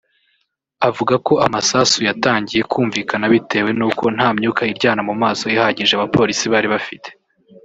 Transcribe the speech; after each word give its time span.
avuga 0.89 1.13
ko 1.27 1.33
amasasu 1.45 1.97
yatangiye 2.07 2.61
kumvikana 2.71 3.25
bitewe 3.33 3.69
n’uko 3.79 4.03
nta 4.15 4.27
myuka 4.37 4.61
iryana 4.71 5.01
mu 5.09 5.15
maso 5.21 5.43
ihagije 5.55 5.93
abapolisi 5.95 6.45
bari 6.55 6.67
bafite 6.75 7.09